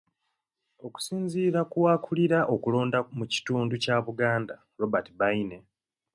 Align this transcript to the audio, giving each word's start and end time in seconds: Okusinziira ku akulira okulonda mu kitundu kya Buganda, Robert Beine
Okusinziira 0.85 1.59
ku 1.71 1.79
akulira 1.93 2.39
okulonda 2.55 2.99
mu 3.17 3.25
kitundu 3.33 3.73
kya 3.83 3.95
Buganda, 4.05 4.55
Robert 4.79 5.07
Beine 5.19 5.57